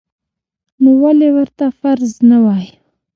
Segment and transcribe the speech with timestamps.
[0.81, 2.75] نو ولې ورته فرض نه وایو؟